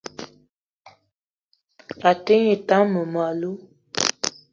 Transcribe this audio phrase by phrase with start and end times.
[2.09, 3.55] A te ngne tam mmem- alou